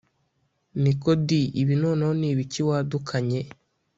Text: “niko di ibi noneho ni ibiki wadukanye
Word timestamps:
“niko 0.83 1.09
di 1.27 1.41
ibi 1.61 1.75
noneho 1.83 2.13
ni 2.19 2.27
ibiki 2.33 2.61
wadukanye 2.69 3.39